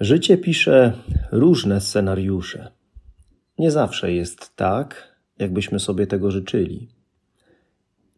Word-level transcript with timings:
Życie 0.00 0.38
pisze 0.38 0.92
różne 1.32 1.80
scenariusze. 1.80 2.70
Nie 3.58 3.70
zawsze 3.70 4.12
jest 4.12 4.56
tak, 4.56 5.16
jakbyśmy 5.38 5.80
sobie 5.80 6.06
tego 6.06 6.30
życzyli. 6.30 6.88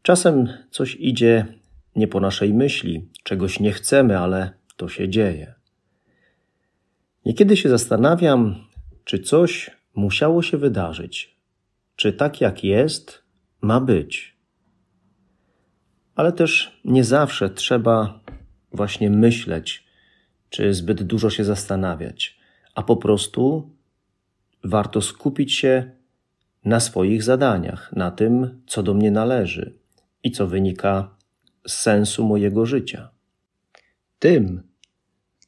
Czasem 0.03 0.49
coś 0.71 0.97
idzie 0.97 1.47
nie 1.97 2.09
po 2.09 2.21
naszej 2.21 2.55
myśli, 2.55 3.09
czegoś 3.23 3.61
nie 3.61 3.73
chcemy, 3.73 4.19
ale 4.19 4.51
to 4.77 4.89
się 4.89 5.09
dzieje. 5.09 5.55
Niekiedy 7.25 7.57
się 7.57 7.69
zastanawiam, 7.69 8.65
czy 9.05 9.19
coś 9.19 9.71
musiało 9.95 10.43
się 10.43 10.57
wydarzyć, 10.57 11.37
czy 11.97 12.13
tak 12.13 12.41
jak 12.41 12.65
jest, 12.65 13.23
ma 13.61 13.81
być. 13.81 14.37
Ale 16.15 16.33
też 16.33 16.81
nie 16.85 17.05
zawsze 17.05 17.51
trzeba 17.51 18.21
właśnie 18.73 19.11
myśleć, 19.11 19.92
czy 20.53 20.75
zbyt 20.75 21.03
dużo 21.03 21.31
się 21.31 21.45
zastanawiać, 21.45 22.39
a 22.75 22.83
po 22.83 22.97
prostu 22.97 23.71
warto 24.65 25.01
skupić 25.01 25.55
się 25.55 25.91
na 26.65 26.81
swoich 26.81 27.23
zadaniach, 27.23 27.93
na 27.93 28.11
tym, 28.11 28.63
co 28.67 28.83
do 28.83 28.95
mnie 28.95 29.11
należy 29.11 29.75
i 30.23 30.31
co 30.31 30.47
wynika 30.47 31.17
z 31.67 31.73
sensu 31.73 32.25
mojego 32.25 32.67
życia. 32.67 33.11
Tym 34.19 34.63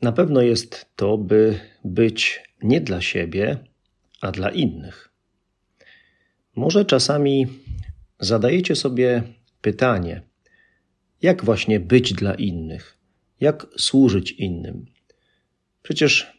na 0.03 0.13
pewno 0.13 0.43
jest 0.43 0.87
to, 0.97 1.19
by 1.19 1.61
być 1.85 2.43
nie 2.63 2.81
dla 2.81 3.01
siebie, 3.01 3.59
a 4.21 4.33
dla 4.33 4.51
innych. 4.51 5.13
Może 6.57 6.85
czasami 6.85 7.47
zadajecie 8.21 8.77
sobie 8.77 9.23
pytanie, 9.61 10.23
jak 11.23 11.45
właśnie 11.45 11.81
być 11.81 12.13
dla 12.13 12.35
innych, 12.35 12.99
jak 13.41 13.67
służyć 13.77 14.33
innym. 14.33 14.94
Przecież 15.85 16.33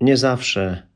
nie 0.00 0.16
zawsze 0.16 0.86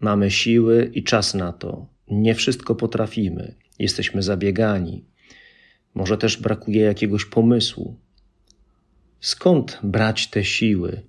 mamy 0.00 0.30
siły 0.30 0.90
i 0.94 1.04
czas 1.04 1.34
na 1.34 1.52
to. 1.52 1.86
Nie 2.08 2.34
wszystko 2.34 2.74
potrafimy. 2.74 3.54
Jesteśmy 3.78 4.22
zabiegani. 4.22 5.04
Może 5.94 6.18
też 6.18 6.36
brakuje 6.36 6.80
jakiegoś 6.80 7.24
pomysłu. 7.24 7.96
Skąd 9.20 9.80
brać 9.82 10.30
te 10.30 10.44
siły 10.44 11.02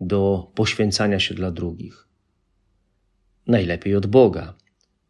do 0.00 0.50
poświęcania 0.54 1.20
się 1.20 1.34
dla 1.34 1.50
drugich? 1.50 2.08
Najlepiej 3.46 3.96
od 3.96 4.06
Boga, 4.06 4.54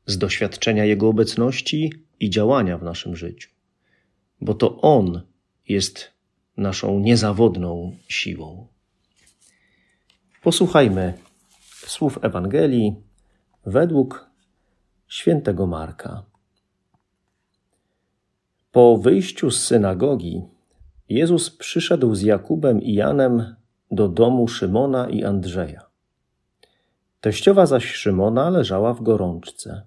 z 0.06 0.18
doświadczenia 0.18 0.84
Jego 0.84 1.08
obecności 1.08 1.92
i 2.20 2.30
działania 2.30 2.78
w 2.78 2.82
naszym 2.82 3.16
życiu, 3.16 3.50
bo 4.40 4.54
to 4.54 4.80
On 4.80 5.22
jest 5.68 6.12
naszą 6.56 7.00
niezawodną 7.00 7.96
siłą. 8.08 8.71
Posłuchajmy 10.42 11.14
słów 11.86 12.18
Ewangelii 12.22 12.96
według 13.66 14.30
świętego 15.08 15.66
Marka. 15.66 16.22
Po 18.72 18.96
wyjściu 18.96 19.50
z 19.50 19.64
synagogi 19.64 20.42
Jezus 21.08 21.50
przyszedł 21.50 22.14
z 22.14 22.22
Jakubem 22.22 22.82
i 22.82 22.94
Janem 22.94 23.54
do 23.90 24.08
domu 24.08 24.48
Szymona 24.48 25.08
i 25.08 25.24
Andrzeja. 25.24 25.86
Teściowa 27.20 27.66
zaś 27.66 27.84
Szymona 27.84 28.50
leżała 28.50 28.94
w 28.94 29.02
gorączce. 29.02 29.82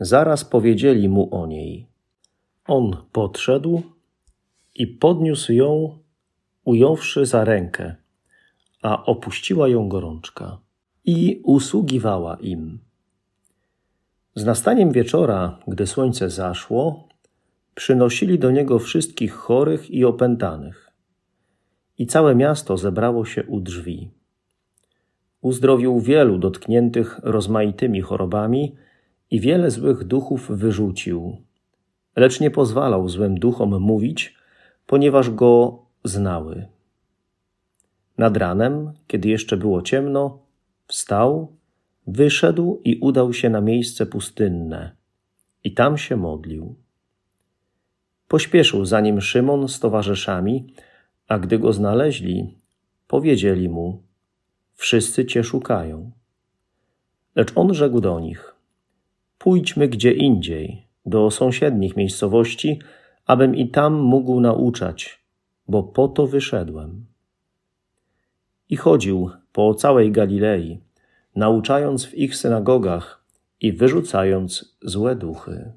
Zaraz 0.00 0.44
powiedzieli 0.44 1.08
mu 1.08 1.34
o 1.34 1.46
niej. 1.46 1.86
On 2.66 2.96
podszedł 3.12 3.82
i 4.74 4.86
podniósł 4.86 5.52
ją, 5.52 5.98
ująwszy 6.64 7.26
za 7.26 7.44
rękę 7.44 8.03
a 8.84 9.04
opuściła 9.04 9.68
ją 9.68 9.88
gorączka 9.88 10.58
i 11.04 11.40
usługiwała 11.44 12.36
im. 12.36 12.78
Z 14.34 14.44
nastaniem 14.44 14.92
wieczora, 14.92 15.58
gdy 15.68 15.86
słońce 15.86 16.30
zaszło, 16.30 17.08
przynosili 17.74 18.38
do 18.38 18.50
niego 18.50 18.78
wszystkich 18.78 19.32
chorych 19.32 19.90
i 19.90 20.04
opętanych. 20.04 20.90
I 21.98 22.06
całe 22.06 22.34
miasto 22.34 22.76
zebrało 22.76 23.24
się 23.24 23.44
u 23.44 23.60
drzwi. 23.60 24.10
Uzdrowił 25.40 26.00
wielu 26.00 26.38
dotkniętych 26.38 27.20
rozmaitymi 27.22 28.00
chorobami 28.00 28.76
i 29.30 29.40
wiele 29.40 29.70
złych 29.70 30.04
duchów 30.04 30.50
wyrzucił, 30.50 31.36
lecz 32.16 32.40
nie 32.40 32.50
pozwalał 32.50 33.08
złym 33.08 33.38
duchom 33.38 33.80
mówić, 33.80 34.34
ponieważ 34.86 35.30
go 35.30 35.82
znały. 36.04 36.73
Nad 38.18 38.36
ranem, 38.36 38.92
kiedy 39.06 39.28
jeszcze 39.28 39.56
było 39.56 39.82
ciemno, 39.82 40.38
wstał, 40.86 41.56
wyszedł 42.06 42.80
i 42.84 42.96
udał 42.96 43.32
się 43.32 43.50
na 43.50 43.60
miejsce 43.60 44.06
pustynne 44.06 44.96
i 45.64 45.74
tam 45.74 45.98
się 45.98 46.16
modlił. 46.16 46.74
Pośpieszył 48.28 48.84
za 48.84 49.00
nim 49.00 49.20
Szymon 49.20 49.68
z 49.68 49.80
towarzyszami, 49.80 50.74
a 51.28 51.38
gdy 51.38 51.58
go 51.58 51.72
znaleźli, 51.72 52.58
powiedzieli 53.08 53.68
mu: 53.68 54.02
Wszyscy 54.74 55.26
cię 55.26 55.44
szukają. 55.44 56.10
Lecz 57.36 57.52
on 57.54 57.74
rzekł 57.74 58.00
do 58.00 58.20
nich: 58.20 58.54
Pójdźmy 59.38 59.88
gdzie 59.88 60.12
indziej, 60.12 60.86
do 61.06 61.30
sąsiednich 61.30 61.96
miejscowości, 61.96 62.78
abym 63.26 63.56
i 63.56 63.68
tam 63.68 63.94
mógł 63.94 64.40
nauczać, 64.40 65.24
bo 65.68 65.82
po 65.82 66.08
to 66.08 66.26
wyszedłem 66.26 67.13
i 68.68 68.76
chodził 68.76 69.30
po 69.52 69.74
całej 69.74 70.12
Galilei, 70.12 70.80
nauczając 71.36 72.04
w 72.04 72.14
ich 72.14 72.36
synagogach 72.36 73.24
i 73.60 73.72
wyrzucając 73.72 74.76
złe 74.82 75.16
duchy. 75.16 75.72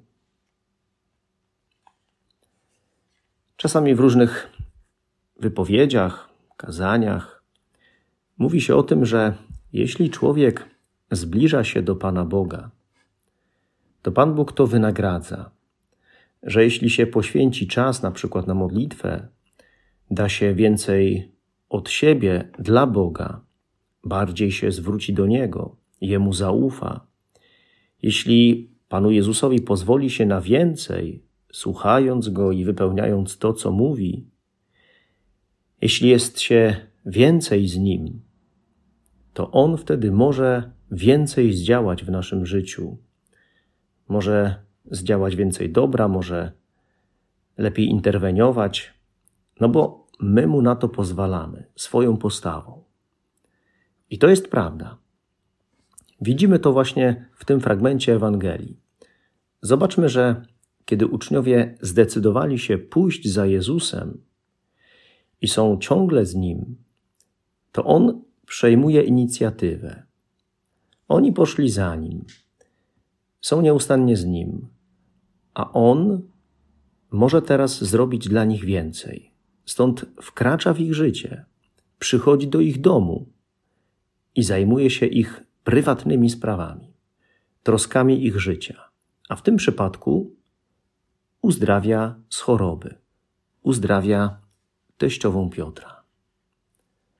Czasami 3.58 3.96
w 3.96 4.00
różnych 4.00 4.50
wypowiedziach, 5.40 6.30
kazaniach 6.58 7.44
mówi 8.38 8.62
się 8.62 8.76
o 8.76 8.84
tym, 8.84 9.06
że 9.06 9.34
jeśli 9.74 10.10
człowiek 10.10 10.66
zbliża 11.12 11.64
się 11.64 11.82
do 11.82 11.96
Pana 11.96 12.26
Boga, 12.26 12.72
to 14.02 14.12
Pan 14.12 14.36
Bóg 14.36 14.52
to 14.52 14.68
wynagradza. 14.68 15.52
Że 16.44 16.64
jeśli 16.64 16.90
się 16.90 17.08
poświęci 17.08 17.68
czas 17.68 18.02
na 18.02 18.12
przykład 18.12 18.48
na 18.48 18.54
modlitwę, 18.54 19.28
da 20.12 20.30
się 20.30 20.54
więcej 20.54 21.32
od 21.70 21.90
siebie 21.90 22.52
dla 22.60 22.88
Boga, 22.88 23.42
bardziej 24.04 24.52
się 24.52 24.72
zwróci 24.72 25.14
do 25.14 25.26
Niego, 25.26 25.76
Jemu 26.02 26.34
zaufa. 26.34 27.08
Jeśli 28.02 28.72
Panu 28.90 29.12
Jezusowi 29.12 29.62
pozwoli 29.62 30.10
się 30.10 30.26
na 30.26 30.42
więcej, 30.42 31.24
słuchając 31.52 32.30
Go 32.30 32.52
i 32.52 32.66
wypełniając 32.66 33.38
to, 33.38 33.54
co 33.54 33.72
mówi, 33.72 34.28
jeśli 35.82 36.10
jest 36.10 36.40
się 36.40 36.76
więcej 37.06 37.68
z 37.68 37.78
Nim, 37.78 38.22
to 39.34 39.52
On 39.52 39.78
wtedy 39.78 40.12
może 40.12 40.72
więcej 40.92 41.54
zdziałać 41.54 42.04
w 42.04 42.10
naszym 42.10 42.46
życiu. 42.46 42.98
Może 44.08 44.56
zdziałać 44.92 45.36
więcej 45.36 45.72
dobra, 45.72 46.08
może 46.08 46.52
lepiej 47.58 47.88
interweniować, 47.88 48.94
no 49.60 49.70
bo 49.70 50.07
my 50.20 50.48
mu 50.48 50.62
na 50.62 50.76
to 50.76 50.90
pozwalamy 50.90 51.66
swoją 51.76 52.18
postawą. 52.18 52.84
I 54.10 54.18
to 54.18 54.28
jest 54.28 54.48
prawda. 54.48 54.98
Widzimy 56.22 56.60
to 56.60 56.74
właśnie 56.74 57.30
w 57.36 57.46
tym 57.46 57.60
fragmencie 57.60 58.16
Ewangelii. 58.16 58.80
Zobaczmy, 59.62 60.10
że 60.10 60.46
kiedy 60.86 61.08
uczniowie 61.08 61.78
zdecydowali 61.82 62.60
się 62.60 62.78
pójść 62.78 63.30
za 63.30 63.46
Jezusem 63.46 64.22
i 65.42 65.48
są 65.48 65.78
ciągle 65.78 66.26
z 66.26 66.36
nim, 66.36 66.76
to 67.72 67.84
on 67.84 68.22
przejmuje 68.46 69.02
inicjatywę. 69.02 70.04
Oni 71.08 71.34
poszli 71.34 71.70
za 71.70 71.96
nim, 71.96 72.26
są 73.42 73.62
nieustannie 73.62 74.18
z 74.18 74.26
nim, 74.26 74.68
a 75.54 75.74
on 75.74 76.22
może 77.12 77.42
teraz 77.42 77.84
zrobić 77.84 78.30
dla 78.30 78.46
nich 78.46 78.66
więcej. 78.66 79.37
Stąd 79.68 80.06
wkracza 80.22 80.74
w 80.74 80.80
ich 80.80 80.96
życie, 80.96 81.46
przychodzi 82.00 82.48
do 82.48 82.60
ich 82.60 82.82
domu 82.82 83.30
i 84.36 84.44
zajmuje 84.44 84.90
się 84.90 85.06
ich 85.06 85.44
prywatnymi 85.64 86.30
sprawami, 86.30 86.94
troskami 87.64 88.26
ich 88.26 88.40
życia, 88.40 88.90
a 89.30 89.36
w 89.36 89.42
tym 89.42 89.58
przypadku 89.58 90.36
uzdrawia 91.42 92.16
z 92.30 92.40
choroby, 92.40 92.96
uzdrawia 93.64 94.42
teściową 94.98 95.50
Piotra. 95.50 96.04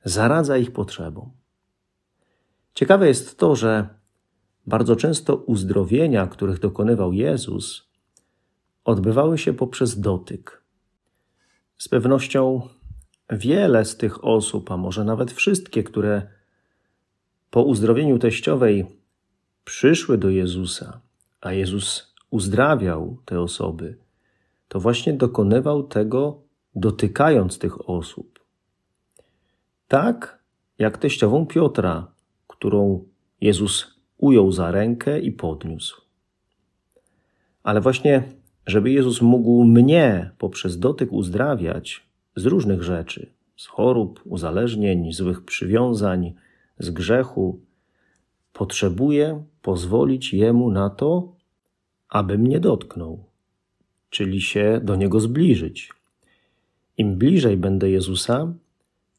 Zaradza 0.04 0.58
ich 0.58 0.72
potrzebom. 0.72 1.32
Ciekawe 2.74 3.08
jest 3.08 3.38
to, 3.40 3.56
że 3.56 3.90
bardzo 4.68 4.96
często 4.96 5.36
uzdrowienia, 5.36 6.28
których 6.28 6.60
dokonywał 6.60 7.14
Jezus, 7.14 7.88
odbywały 8.84 9.38
się 9.38 9.54
poprzez 9.54 10.00
dotyk. 10.00 10.67
Z 11.78 11.88
pewnością 11.88 12.62
wiele 13.30 13.86
z 13.86 13.98
tych 13.98 14.26
osób, 14.26 14.72
a 14.72 14.78
może 14.78 15.04
nawet 15.04 15.32
wszystkie, 15.32 15.84
które 15.84 16.28
po 17.50 17.64
uzdrowieniu 17.64 18.20
teściowej 18.20 18.86
przyszły 19.64 20.18
do 20.18 20.30
Jezusa, 20.30 21.02
a 21.42 21.52
Jezus 21.52 22.16
uzdrawiał 22.30 23.18
te 23.26 23.42
osoby, 23.42 23.98
to 24.68 24.80
właśnie 24.80 25.14
dokonywał 25.14 25.84
tego 25.84 26.42
dotykając 26.76 27.60
tych 27.60 27.90
osób. 27.90 28.40
Tak 29.88 30.44
jak 30.80 30.98
teściową 30.98 31.46
Piotra, 31.46 32.12
którą 32.48 33.06
Jezus 33.42 33.98
ujął 34.18 34.52
za 34.52 34.72
rękę 34.72 35.20
i 35.20 35.32
podniósł. 35.32 36.02
Ale 37.64 37.82
właśnie, 37.82 38.24
żeby 38.68 38.92
Jezus 38.92 39.22
mógł 39.22 39.64
mnie 39.64 40.32
poprzez 40.38 40.80
dotyk 40.80 41.14
uzdrawiać 41.14 42.08
z 42.36 42.46
różnych 42.46 42.84
rzeczy, 42.84 43.32
z 43.58 43.68
chorób, 43.68 44.22
uzależnień, 44.26 45.14
złych 45.14 45.46
przywiązań, 45.46 46.34
z 46.80 46.90
grzechu, 46.90 47.60
potrzebuję 48.54 49.44
pozwolić 49.62 50.34
Jemu 50.34 50.72
na 50.72 50.90
to, 50.90 51.36
aby 52.10 52.38
mnie 52.38 52.60
dotknął, 52.60 53.24
czyli 54.10 54.42
się 54.42 54.82
do 54.84 54.96
Niego 54.96 55.20
zbliżyć. 55.20 55.94
Im 56.98 57.16
bliżej 57.16 57.58
będę 57.58 57.90
Jezusa, 57.90 58.54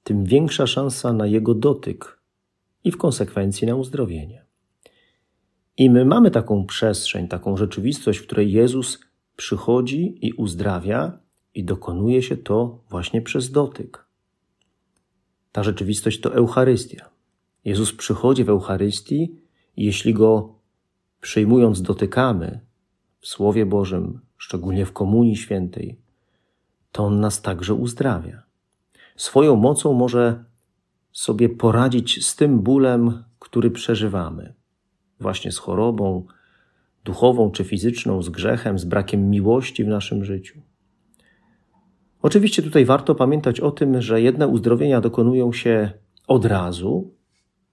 tym 0.05 0.25
większa 0.25 0.67
szansa 0.67 1.13
na 1.13 1.27
Jego 1.27 1.55
dotyk 1.55 2.19
i 2.85 2.93
w 2.93 2.97
konsekwencji 2.97 3.67
na 3.67 3.75
uzdrowienie. 3.75 4.45
I 5.77 5.91
my 5.91 6.05
mamy 6.05 6.31
taką 6.31 6.67
przestrzeń, 6.67 7.29
taką 7.29 7.57
rzeczywistość, 7.57 8.19
w 8.19 8.27
której 8.27 8.53
Jezus 8.53 9.08
przychodzi 9.39 10.27
i 10.27 10.33
uzdrawia, 10.33 11.19
i 11.55 11.65
dokonuje 11.65 12.23
się 12.23 12.37
to 12.37 12.85
właśnie 12.91 13.23
przez 13.23 13.51
dotyk. 13.51 14.05
Ta 15.53 15.63
rzeczywistość 15.63 16.21
to 16.21 16.35
Eucharystia. 16.35 17.11
Jezus 17.65 17.93
przychodzi 17.93 18.45
w 18.45 18.49
Eucharystii 18.49 19.37
i 19.77 19.85
jeśli 19.85 20.15
go 20.15 20.55
przyjmując 21.21 21.83
dotykamy 21.83 22.61
w 23.21 23.27
Słowie 23.27 23.67
Bożym, 23.67 24.21
szczególnie 24.37 24.87
w 24.87 24.93
Komunii 24.93 25.37
Świętej, 25.37 26.01
to 26.93 27.05
On 27.05 27.21
nas 27.21 27.43
także 27.43 27.75
uzdrawia. 27.75 28.43
Swoją 29.17 29.57
mocą 29.57 29.93
może 29.93 30.45
sobie 31.13 31.49
poradzić 31.49 32.27
z 32.27 32.37
tym 32.37 32.61
bólem, 32.61 33.25
który 33.39 33.71
przeżywamy, 33.71 34.55
właśnie 35.21 35.53
z 35.53 35.59
chorobą 35.59 36.27
duchową 37.05 37.51
czy 37.51 37.65
fizyczną, 37.65 38.23
z 38.23 38.29
grzechem, 38.29 38.79
z 38.79 38.85
brakiem 38.85 39.31
miłości 39.31 39.85
w 39.85 39.89
naszym 39.89 40.25
życiu. 40.25 40.61
Oczywiście 42.23 42.63
tutaj 42.63 42.85
warto 42.85 43.15
pamiętać 43.15 43.61
o 43.61 43.71
tym, 43.71 44.03
że 44.03 44.23
jedne 44.23 44.49
uzdrowienia 44.49 45.01
dokonują 45.01 45.53
się 45.53 45.91
od 46.27 46.45
razu, 46.45 47.15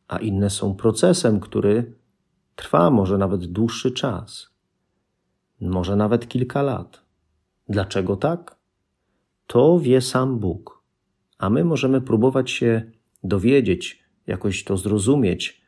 a 0.07 0.17
inne 0.17 0.49
są 0.49 0.75
procesem, 0.75 1.39
który 1.39 1.93
trwa 2.55 2.89
może 2.89 3.17
nawet 3.17 3.45
dłuższy 3.45 3.91
czas, 3.91 4.49
może 5.61 5.95
nawet 5.95 6.27
kilka 6.27 6.61
lat. 6.61 7.01
Dlaczego 7.69 8.15
tak? 8.15 8.57
To 9.47 9.79
wie 9.79 10.01
sam 10.01 10.39
Bóg, 10.39 10.83
a 11.37 11.49
my 11.49 11.63
możemy 11.63 12.01
próbować 12.01 12.51
się 12.51 12.91
dowiedzieć, 13.23 14.03
jakoś 14.27 14.63
to 14.63 14.77
zrozumieć, 14.77 15.61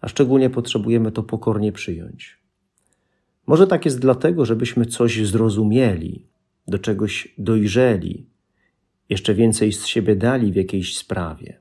a 0.00 0.08
szczególnie 0.08 0.50
potrzebujemy 0.50 1.12
to 1.12 1.22
pokornie 1.22 1.72
przyjąć. 1.72 2.43
Może 3.46 3.66
tak 3.66 3.84
jest 3.84 4.00
dlatego, 4.00 4.44
żebyśmy 4.44 4.86
coś 4.86 5.26
zrozumieli, 5.26 6.26
do 6.68 6.78
czegoś 6.78 7.34
dojrzeli, 7.38 8.26
jeszcze 9.08 9.34
więcej 9.34 9.72
z 9.72 9.86
siebie 9.86 10.16
dali 10.16 10.52
w 10.52 10.56
jakiejś 10.56 10.96
sprawie. 10.96 11.60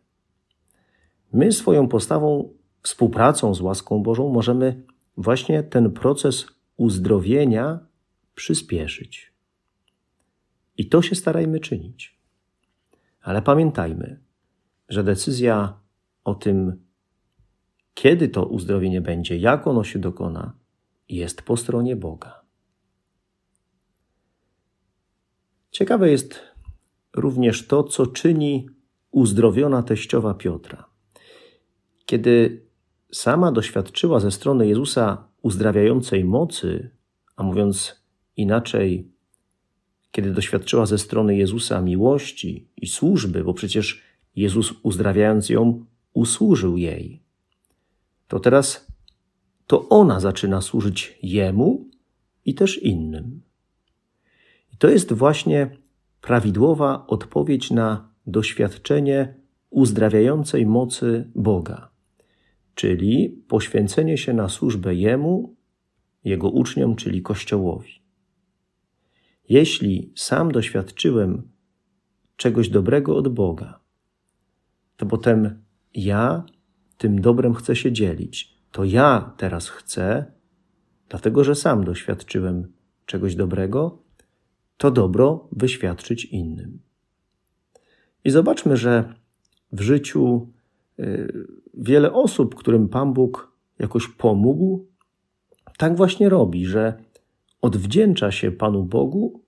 My 1.33 1.51
swoją 1.51 1.87
postawą, 1.87 2.53
współpracą 2.81 3.53
z 3.53 3.61
łaską 3.61 4.03
Bożą 4.03 4.29
możemy 4.29 4.83
właśnie 5.17 5.63
ten 5.63 5.91
proces 5.91 6.45
uzdrowienia 6.77 7.79
przyspieszyć. 8.35 9.33
I 10.77 10.89
to 10.89 11.01
się 11.01 11.15
starajmy 11.15 11.59
czynić. 11.59 12.17
Ale 13.21 13.41
pamiętajmy, 13.41 14.19
że 14.89 15.03
decyzja 15.03 15.73
o 16.23 16.35
tym, 16.35 16.83
kiedy 17.93 18.29
to 18.29 18.45
uzdrowienie 18.45 19.01
będzie, 19.01 19.37
jak 19.37 19.67
ono 19.67 19.83
się 19.83 19.99
dokona, 19.99 20.53
jest 21.15 21.41
po 21.41 21.57
stronie 21.57 21.95
Boga. 21.95 22.41
Ciekawe 25.71 26.11
jest 26.11 26.39
również 27.15 27.67
to, 27.67 27.83
co 27.83 28.07
czyni 28.07 28.69
uzdrowiona 29.11 29.83
teściowa 29.83 30.33
Piotra. 30.33 30.85
Kiedy 32.05 32.65
sama 33.11 33.51
doświadczyła 33.51 34.19
ze 34.19 34.31
strony 34.31 34.67
Jezusa 34.67 35.27
uzdrawiającej 35.41 36.25
mocy, 36.25 36.89
a 37.35 37.43
mówiąc 37.43 38.03
inaczej, 38.37 39.11
kiedy 40.11 40.31
doświadczyła 40.31 40.85
ze 40.85 40.97
strony 40.97 41.37
Jezusa 41.37 41.81
miłości 41.81 42.69
i 42.77 42.87
służby, 42.87 43.43
bo 43.43 43.53
przecież 43.53 44.01
Jezus 44.35 44.73
uzdrawiając 44.83 45.49
ją, 45.49 45.85
usłużył 46.13 46.77
jej, 46.77 47.23
to 48.27 48.39
teraz 48.39 48.92
to 49.67 49.89
ona 49.89 50.19
zaczyna 50.19 50.61
służyć 50.61 51.19
Jemu 51.23 51.89
i 52.45 52.55
też 52.55 52.83
innym. 52.83 53.41
I 54.73 54.77
to 54.77 54.89
jest 54.89 55.13
właśnie 55.13 55.77
prawidłowa 56.21 57.07
odpowiedź 57.07 57.71
na 57.71 58.09
doświadczenie 58.27 59.33
uzdrawiającej 59.69 60.65
mocy 60.65 61.31
Boga, 61.35 61.89
czyli 62.75 63.29
poświęcenie 63.47 64.17
się 64.17 64.33
na 64.33 64.49
służbę 64.49 64.95
Jemu, 64.95 65.55
Jego 66.23 66.49
uczniom, 66.49 66.95
czyli 66.95 67.21
Kościołowi. 67.21 68.03
Jeśli 69.49 70.11
sam 70.15 70.51
doświadczyłem 70.51 71.49
czegoś 72.35 72.69
dobrego 72.69 73.17
od 73.17 73.27
Boga, 73.27 73.79
to 74.97 75.05
potem 75.05 75.63
ja 75.93 76.45
tym 76.97 77.21
dobrem 77.21 77.53
chcę 77.53 77.75
się 77.75 77.91
dzielić. 77.91 78.52
To 78.73 78.83
ja 78.83 79.33
teraz 79.37 79.69
chcę, 79.69 80.25
dlatego 81.09 81.43
że 81.43 81.55
sam 81.55 81.83
doświadczyłem 81.83 82.73
czegoś 83.05 83.35
dobrego, 83.35 84.01
to 84.77 84.91
dobro 84.91 85.47
wyświadczyć 85.51 86.25
innym. 86.25 86.79
I 88.23 88.29
zobaczmy, 88.29 88.77
że 88.77 89.13
w 89.71 89.81
życiu 89.81 90.47
y, 90.99 91.47
wiele 91.73 92.13
osób, 92.13 92.55
którym 92.55 92.89
Pan 92.89 93.13
Bóg 93.13 93.51
jakoś 93.79 94.07
pomógł, 94.07 94.87
tak 95.77 95.95
właśnie 95.95 96.29
robi, 96.29 96.65
że 96.65 97.03
odwdzięcza 97.61 98.31
się 98.31 98.51
Panu 98.51 98.83
Bogu, 98.83 99.41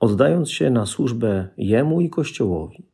oddając 0.00 0.50
się 0.50 0.70
na 0.70 0.86
służbę 0.86 1.48
Jemu 1.56 2.00
i 2.00 2.10
Kościołowi, 2.10 2.86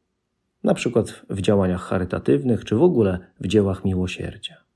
na 0.65 0.75
przykład 0.75 1.23
w 1.31 1.41
działaniach 1.41 1.83
charytatywnych 1.83 2.65
czy 2.65 2.77
w 2.77 2.83
ogóle 2.83 3.19
w 3.41 3.47
dziełach 3.47 3.85
miłosierdzia. 3.85 4.68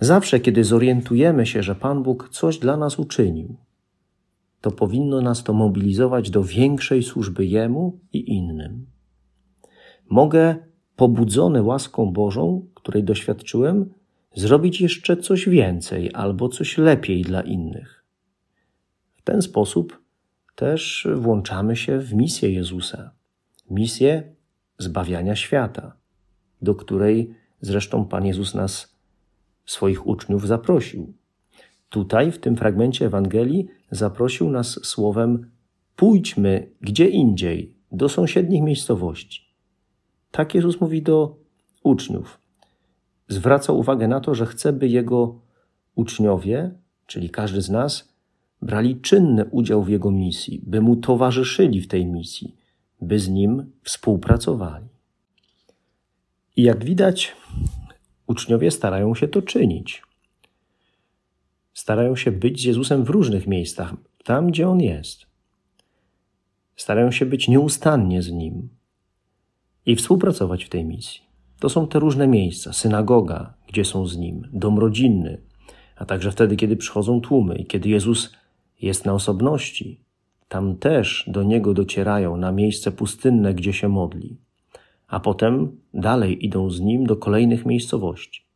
Zawsze, 0.00 0.40
kiedy 0.40 0.64
zorientujemy 0.64 1.46
się, 1.46 1.62
że 1.62 1.74
Pan 1.74 2.02
Bóg 2.02 2.28
coś 2.28 2.58
dla 2.58 2.76
nas 2.76 2.98
uczynił, 2.98 3.56
to 4.60 4.70
powinno 4.70 5.20
nas 5.20 5.44
to 5.44 5.52
mobilizować 5.52 6.30
do 6.30 6.44
większej 6.44 7.02
służby 7.02 7.46
Jemu 7.46 7.98
i 8.12 8.34
innym. 8.34 8.86
Mogę, 10.10 10.56
pobudzony 10.96 11.62
łaską 11.62 12.12
Bożą, 12.12 12.66
której 12.74 13.04
doświadczyłem, 13.04 13.94
zrobić 14.34 14.80
jeszcze 14.80 15.16
coś 15.16 15.48
więcej 15.48 16.10
albo 16.14 16.48
coś 16.48 16.78
lepiej 16.78 17.22
dla 17.22 17.40
innych. 17.40 18.04
W 19.14 19.22
ten 19.22 19.42
sposób 19.42 20.02
też 20.54 21.08
włączamy 21.14 21.76
się 21.76 21.98
w 21.98 22.14
misję 22.14 22.52
Jezusa, 22.52 23.10
misję 23.70 24.22
zbawiania 24.78 25.36
świata, 25.36 25.96
do 26.62 26.74
której 26.74 27.34
zresztą 27.60 28.04
Pan 28.04 28.26
Jezus 28.26 28.54
nas, 28.54 28.95
swoich 29.66 30.06
uczniów, 30.06 30.46
zaprosił. 30.46 31.12
Tutaj, 31.88 32.32
w 32.32 32.38
tym 32.38 32.56
fragmencie 32.56 33.06
Ewangelii, 33.06 33.66
zaprosił 33.90 34.50
nas 34.50 34.80
słowem: 34.86 35.50
Pójdźmy 35.96 36.70
gdzie 36.80 37.08
indziej, 37.08 37.76
do 37.92 38.08
sąsiednich 38.08 38.62
miejscowości. 38.62 39.46
Tak 40.30 40.54
Jezus 40.54 40.80
mówi 40.80 41.02
do 41.02 41.36
uczniów. 41.82 42.40
zwraca 43.28 43.72
uwagę 43.72 44.08
na 44.08 44.20
to, 44.20 44.34
że 44.34 44.46
chce, 44.46 44.72
by 44.72 44.88
jego 44.88 45.40
uczniowie, 45.94 46.70
czyli 47.06 47.30
każdy 47.30 47.62
z 47.62 47.70
nas, 47.70 48.14
brali 48.62 49.00
czynny 49.00 49.44
udział 49.44 49.82
w 49.82 49.88
jego 49.88 50.10
misji, 50.10 50.60
by 50.66 50.80
mu 50.80 50.96
towarzyszyli 50.96 51.80
w 51.80 51.88
tej 51.88 52.06
misji, 52.06 52.56
by 53.00 53.18
z 53.18 53.28
nim 53.28 53.72
współpracowali. 53.82 54.86
I 56.56 56.62
jak 56.62 56.84
widać, 56.84 57.36
uczniowie 58.26 58.70
starają 58.70 59.14
się 59.14 59.28
to 59.28 59.42
czynić. 59.42 60.02
Starają 61.72 62.16
się 62.16 62.32
być 62.32 62.60
z 62.60 62.64
Jezusem 62.64 63.04
w 63.04 63.10
różnych 63.10 63.46
miejscach, 63.46 63.94
tam 64.24 64.50
gdzie 64.50 64.68
on 64.68 64.80
jest. 64.80 65.26
Starają 66.76 67.10
się 67.10 67.26
być 67.26 67.48
nieustannie 67.48 68.22
z 68.22 68.30
nim 68.30 68.68
i 69.86 69.96
współpracować 69.96 70.64
w 70.64 70.68
tej 70.68 70.84
misji. 70.84 71.20
To 71.60 71.68
są 71.68 71.88
te 71.88 71.98
różne 71.98 72.26
miejsca: 72.26 72.72
synagoga, 72.72 73.54
gdzie 73.68 73.84
są 73.84 74.06
z 74.06 74.16
nim, 74.16 74.48
dom 74.52 74.78
rodzinny, 74.78 75.40
a 75.96 76.04
także 76.04 76.32
wtedy, 76.32 76.56
kiedy 76.56 76.76
przychodzą 76.76 77.20
tłumy 77.20 77.56
i 77.56 77.66
kiedy 77.66 77.88
Jezus 77.88 78.32
jest 78.82 79.04
na 79.04 79.12
osobności. 79.12 80.00
Tam 80.48 80.76
też 80.76 81.24
do 81.26 81.42
niego 81.42 81.74
docierają 81.74 82.36
na 82.36 82.52
miejsce 82.52 82.92
pustynne, 82.92 83.54
gdzie 83.54 83.72
się 83.72 83.88
modli, 83.88 84.36
a 85.06 85.20
potem 85.20 85.80
dalej 85.94 86.46
idą 86.46 86.70
z 86.70 86.80
nim 86.80 87.06
do 87.06 87.16
kolejnych 87.16 87.66
miejscowości. 87.66 88.46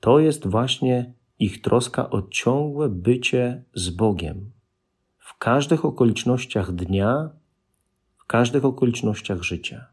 To 0.00 0.18
jest 0.18 0.46
właśnie 0.46 1.12
ich 1.38 1.62
troska 1.62 2.10
o 2.10 2.22
ciągłe 2.22 2.88
bycie 2.88 3.62
z 3.74 3.90
Bogiem 3.90 4.50
w 5.18 5.38
każdych 5.38 5.84
okolicznościach 5.84 6.72
dnia, 6.72 7.30
w 8.16 8.24
każdych 8.24 8.64
okolicznościach 8.64 9.42
życia. 9.42 9.86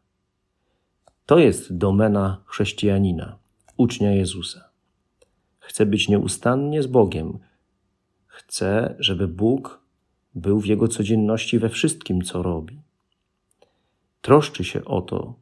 To 1.26 1.40
jest 1.40 1.78
domena 1.78 2.44
chrześcijanina, 2.46 3.38
ucznia 3.78 4.12
Jezusa. 4.12 4.70
Chce 5.60 5.86
być 5.86 6.10
nieustannie 6.10 6.84
z 6.84 6.88
Bogiem. 6.88 7.40
Chce, 8.28 8.96
żeby 9.00 9.28
Bóg 9.28 9.84
był 10.36 10.60
w 10.60 10.66
jego 10.66 10.88
codzienności 10.88 11.60
we 11.60 11.70
wszystkim, 11.70 12.22
co 12.22 12.44
robi. 12.44 12.82
Troszczy 14.22 14.64
się 14.64 14.86
o 14.86 15.02
to, 15.02 15.36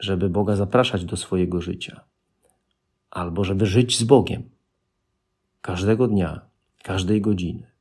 żeby 0.00 0.30
Boga 0.30 0.56
zapraszać 0.56 1.04
do 1.04 1.16
swojego 1.16 1.60
życia, 1.60 2.04
albo 3.10 3.44
żeby 3.44 3.66
żyć 3.66 3.98
z 3.98 4.04
Bogiem 4.04 4.42
każdego 5.60 6.08
dnia, 6.08 6.40
każdej 6.82 7.20
godziny. 7.20 7.72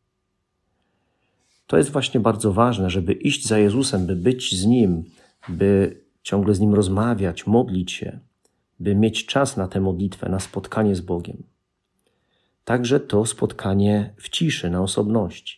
To 1.67 1.77
jest 1.77 1.91
właśnie 1.91 2.19
bardzo 2.19 2.53
ważne, 2.53 2.89
żeby 2.89 3.13
iść 3.13 3.47
za 3.47 3.57
Jezusem, 3.57 4.05
by 4.05 4.15
być 4.15 4.55
z 4.59 4.65
Nim, 4.65 5.03
by 5.49 6.01
ciągle 6.23 6.55
z 6.55 6.59
Nim 6.59 6.73
rozmawiać, 6.73 7.47
modlić 7.47 7.91
się, 7.91 8.19
by 8.79 8.95
mieć 8.95 9.25
czas 9.25 9.57
na 9.57 9.67
tę 9.67 9.81
modlitwę, 9.81 10.29
na 10.29 10.39
spotkanie 10.39 10.95
z 10.95 11.01
Bogiem. 11.01 11.43
Także 12.63 12.99
to 12.99 13.25
spotkanie 13.25 14.13
w 14.17 14.29
ciszy, 14.29 14.69
na 14.69 14.81
osobności. 14.81 15.57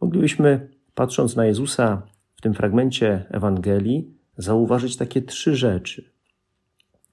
Moglibyśmy, 0.00 0.68
patrząc 0.94 1.36
na 1.36 1.46
Jezusa 1.46 2.02
tym 2.44 2.54
fragmencie 2.54 3.24
Ewangelii, 3.30 4.14
zauważyć 4.36 4.96
takie 4.96 5.22
trzy 5.22 5.56
rzeczy, 5.56 6.10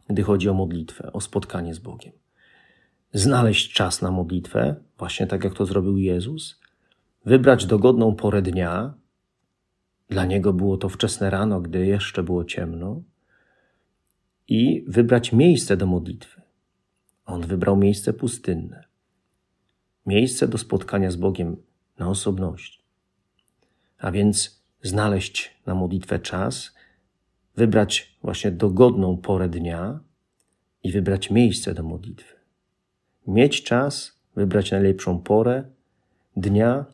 gdy 0.10 0.24
chodzi 0.24 0.50
o 0.50 0.54
modlitwę, 0.54 1.14
o 1.14 1.22
spotkanie 1.22 1.74
z 1.74 1.80
Bogiem. 1.80 2.14
Znaleźć 3.14 3.74
czas 3.74 4.02
na 4.02 4.12
modlitwę, 4.12 4.76
właśnie 4.98 5.28
tak 5.28 5.44
jak 5.44 5.54
to 5.54 5.66
zrobił 5.66 5.98
Jezus, 5.98 6.60
wybrać 7.26 7.66
dogodną 7.66 8.16
porę 8.16 8.42
dnia, 8.42 8.94
dla 10.10 10.26
niego 10.26 10.54
było 10.54 10.78
to 10.78 10.90
wczesne 10.90 11.30
rano, 11.30 11.62
gdy 11.62 11.86
jeszcze 11.86 12.24
było 12.24 12.46
ciemno, 12.46 13.02
i 14.48 14.86
wybrać 14.88 15.34
miejsce 15.34 15.78
do 15.78 15.86
modlitwy. 15.86 16.42
On 17.26 17.42
wybrał 17.42 17.78
miejsce 17.78 18.14
pustynne, 18.14 18.84
miejsce 20.06 20.48
do 20.48 20.58
spotkania 20.58 21.12
z 21.12 21.16
Bogiem 21.16 21.58
na 22.00 22.10
osobności. 22.10 22.82
A 23.98 24.12
więc 24.12 24.61
znaleźć 24.84 25.62
na 25.66 25.76
modlitwę 25.76 26.20
czas, 26.20 26.76
wybrać 27.56 28.18
właśnie 28.24 28.52
dogodną 28.52 29.18
porę 29.18 29.50
dnia 29.50 30.00
i 30.84 30.92
wybrać 30.92 31.32
miejsce 31.32 31.74
do 31.74 31.84
modlitwy. 31.84 32.36
Mieć 33.28 33.64
czas, 33.64 34.22
wybrać 34.36 34.72
najlepszą 34.72 35.20
porę 35.20 35.64
dnia 36.38 36.86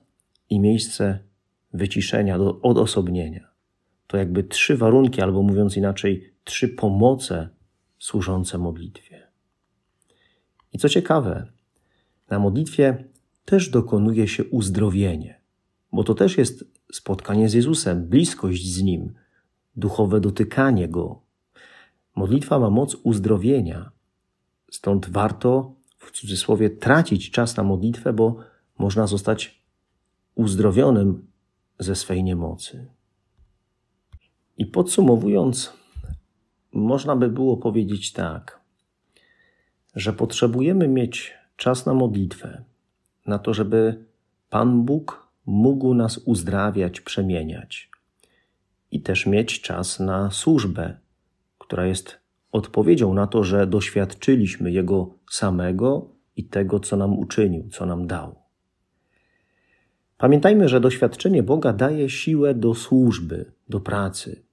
i 0.50 0.60
miejsce 0.60 1.20
wyciszenia, 1.74 2.38
do 2.38 2.62
odosobnienia. 2.62 3.48
To 4.08 4.18
jakby 4.18 4.44
trzy 4.44 4.78
warunki, 4.78 5.22
albo 5.22 5.44
mówiąc 5.44 5.78
inaczej, 5.78 6.34
trzy 6.44 6.70
pomoce 6.70 7.50
służące 8.00 8.58
modlitwie. 8.58 9.28
I 10.74 10.78
co 10.78 10.90
ciekawe, 10.90 11.48
na 12.30 12.40
modlitwie 12.40 13.04
też 13.46 13.70
dokonuje 13.70 14.28
się 14.28 14.44
uzdrowienie, 14.44 15.37
bo 15.92 16.04
to 16.04 16.14
też 16.14 16.38
jest 16.38 16.66
spotkanie 16.94 17.50
z 17.50 17.54
Jezusem, 17.54 18.08
bliskość 18.08 18.74
z 18.74 18.82
Nim, 18.82 19.14
duchowe 19.76 20.20
dotykanie 20.20 20.88
Go. 20.88 21.22
Modlitwa 22.16 22.60
ma 22.60 22.70
moc 22.70 22.96
uzdrowienia, 23.04 23.92
stąd 24.72 25.10
warto 25.10 25.76
w 25.98 26.12
cudzysłowie 26.12 26.70
tracić 26.70 27.32
czas 27.32 27.58
na 27.58 27.64
modlitwę, 27.64 28.14
bo 28.14 28.36
można 28.78 29.08
zostać 29.08 29.64
uzdrowionym 30.36 31.28
ze 31.80 31.96
swej 31.96 32.24
niemocy. 32.24 32.88
I 34.58 34.66
podsumowując, 34.66 35.74
można 36.72 37.16
by 37.16 37.30
było 37.30 37.58
powiedzieć 37.58 38.14
tak, 38.14 38.60
że 39.96 40.14
potrzebujemy 40.14 40.88
mieć 40.88 41.34
czas 41.56 41.86
na 41.86 41.94
modlitwę, 41.94 42.64
na 43.26 43.40
to, 43.40 43.54
żeby 43.54 44.06
Pan 44.50 44.86
Bóg 44.86 45.27
mógł 45.48 45.94
nas 45.94 46.18
uzdrawiać, 46.18 47.02
przemieniać 47.02 47.90
i 48.92 49.02
też 49.02 49.26
mieć 49.26 49.62
czas 49.62 50.00
na 50.00 50.32
służbę, 50.32 50.98
która 51.58 51.86
jest 51.86 52.20
odpowiedzią 52.52 53.14
na 53.14 53.28
to, 53.28 53.44
że 53.44 53.68
doświadczyliśmy 53.68 54.72
Jego 54.72 55.14
samego 55.32 56.10
i 56.36 56.44
tego, 56.44 56.80
co 56.80 56.98
nam 56.98 57.20
uczynił, 57.20 57.70
co 57.70 57.86
nam 57.86 58.08
dał. 58.08 58.36
Pamiętajmy, 60.18 60.70
że 60.70 60.80
doświadczenie 60.80 61.44
Boga 61.44 61.74
daje 61.74 62.10
siłę 62.10 62.54
do 62.54 62.74
służby, 62.74 63.52
do 63.70 63.80
pracy, 63.80 64.44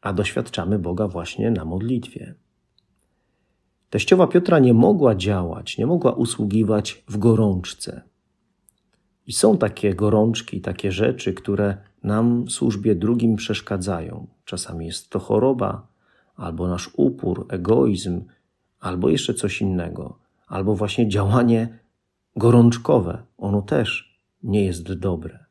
a 0.00 0.12
doświadczamy 0.12 0.78
Boga 0.78 1.08
właśnie 1.08 1.50
na 1.50 1.64
modlitwie. 1.64 2.34
Teściowa 3.90 4.26
Piotra 4.26 4.58
nie 4.58 4.74
mogła 4.74 5.14
działać, 5.14 5.78
nie 5.78 5.86
mogła 5.86 6.12
usługiwać 6.12 7.04
w 7.08 7.18
gorączce. 7.18 8.11
I 9.26 9.32
są 9.32 9.58
takie 9.58 9.94
gorączki, 9.94 10.60
takie 10.60 10.92
rzeczy, 10.92 11.34
które 11.34 11.76
nam 12.02 12.44
w 12.44 12.50
służbie 12.50 12.94
drugim 12.94 13.36
przeszkadzają. 13.36 14.26
Czasami 14.44 14.86
jest 14.86 15.10
to 15.10 15.18
choroba, 15.18 15.86
albo 16.36 16.68
nasz 16.68 16.90
upór, 16.96 17.46
egoizm, 17.48 18.24
albo 18.80 19.08
jeszcze 19.08 19.34
coś 19.34 19.60
innego, 19.60 20.18
albo 20.46 20.74
właśnie 20.74 21.08
działanie 21.08 21.78
gorączkowe. 22.36 23.22
Ono 23.38 23.62
też 23.62 24.18
nie 24.42 24.64
jest 24.64 24.92
dobre. 24.92 25.44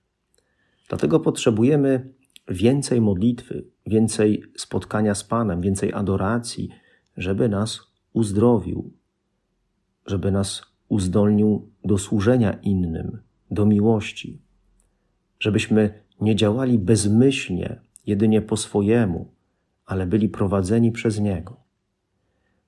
Dlatego 0.89 1.19
potrzebujemy 1.19 2.13
więcej 2.47 3.01
modlitwy, 3.01 3.65
więcej 3.85 4.43
spotkania 4.57 5.15
z 5.15 5.23
Panem, 5.23 5.61
więcej 5.61 5.93
adoracji, 5.93 6.69
żeby 7.17 7.49
nas 7.49 7.79
uzdrowił, 8.13 8.93
żeby 10.05 10.31
nas 10.31 10.61
uzdolnił 10.89 11.69
do 11.85 11.97
służenia 11.97 12.53
innym, 12.53 13.21
do 13.51 13.65
miłości, 13.65 14.41
żebyśmy 15.39 16.03
nie 16.21 16.35
działali 16.35 16.79
bezmyślnie, 16.79 17.81
jedynie 18.05 18.41
po 18.41 18.57
swojemu, 18.57 19.33
ale 19.85 20.07
byli 20.07 20.29
prowadzeni 20.29 20.91
przez 20.91 21.19
Niego. 21.19 21.63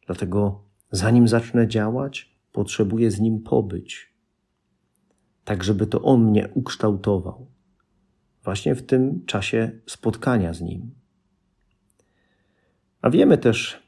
Dlatego, 0.05 0.63
zanim 0.91 1.27
zacznę 1.27 1.67
działać, 1.67 2.37
potrzebuję 2.51 3.11
z 3.11 3.19
Nim 3.19 3.41
pobyć, 3.41 4.13
tak 5.43 5.63
żeby 5.63 5.87
to 5.87 6.01
On 6.01 6.23
mnie 6.29 6.49
ukształtował, 6.53 7.47
właśnie 8.43 8.75
w 8.75 8.85
tym 8.85 9.25
czasie 9.25 9.71
spotkania 9.85 10.53
z 10.53 10.61
Nim. 10.61 10.91
A 13.01 13.09
wiemy 13.09 13.37
też, 13.37 13.87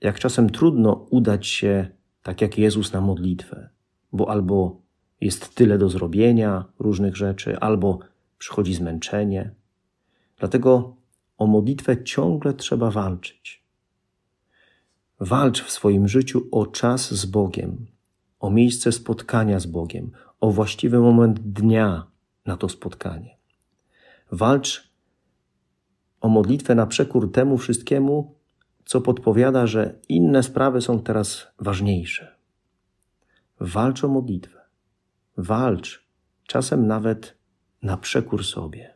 jak 0.00 0.18
czasem 0.18 0.50
trudno 0.50 1.06
udać 1.10 1.46
się 1.46 1.88
tak 2.22 2.40
jak 2.40 2.58
Jezus 2.58 2.92
na 2.92 3.00
modlitwę, 3.00 3.68
bo 4.12 4.30
albo 4.30 4.85
jest 5.20 5.54
tyle 5.54 5.78
do 5.78 5.88
zrobienia 5.88 6.64
różnych 6.78 7.16
rzeczy, 7.16 7.58
albo 7.58 7.98
przychodzi 8.38 8.74
zmęczenie. 8.74 9.50
Dlatego 10.38 10.96
o 11.38 11.46
modlitwę 11.46 12.04
ciągle 12.04 12.54
trzeba 12.54 12.90
walczyć. 12.90 13.66
Walcz 15.20 15.62
w 15.62 15.70
swoim 15.70 16.08
życiu 16.08 16.48
o 16.52 16.66
czas 16.66 17.14
z 17.14 17.26
Bogiem, 17.26 17.86
o 18.40 18.50
miejsce 18.50 18.92
spotkania 18.92 19.60
z 19.60 19.66
Bogiem, 19.66 20.10
o 20.40 20.50
właściwy 20.50 21.00
moment 21.00 21.40
dnia 21.40 22.06
na 22.46 22.56
to 22.56 22.68
spotkanie. 22.68 23.36
Walcz 24.32 24.90
o 26.20 26.28
modlitwę 26.28 26.74
na 26.74 26.86
przekór 26.86 27.32
temu 27.32 27.58
wszystkiemu, 27.58 28.34
co 28.84 29.00
podpowiada, 29.00 29.66
że 29.66 29.98
inne 30.08 30.42
sprawy 30.42 30.80
są 30.80 31.00
teraz 31.00 31.46
ważniejsze. 31.58 32.36
Walcz 33.60 34.04
o 34.04 34.08
modlitwę. 34.08 34.55
Walcz, 35.36 36.06
czasem 36.46 36.86
nawet 36.86 37.36
na 37.82 37.96
przekór 37.96 38.44
sobie. 38.44 38.95